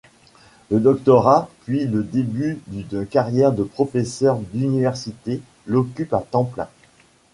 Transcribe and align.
Le 0.71 0.79
doctorat, 0.79 1.47
puis 1.63 1.85
le 1.85 2.01
début 2.03 2.57
d'une 2.65 3.05
carrière 3.05 3.51
de 3.51 3.63
professeur 3.63 4.39
d'université 4.51 5.43
l'occupent 5.67 6.15
à 6.15 6.21
temps 6.21 6.45
plein. 6.45 6.67